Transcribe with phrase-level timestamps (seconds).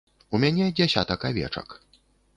[0.35, 1.77] У мяне дзясятак авечак.